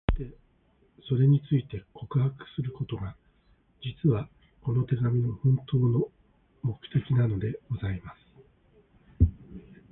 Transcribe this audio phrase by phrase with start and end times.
[0.17, 0.37] そして、
[1.09, 3.15] それについて、告白することが、
[3.83, 4.27] 実は、
[4.63, 6.09] この手紙の本当の
[6.63, 8.17] 目的なのでございます。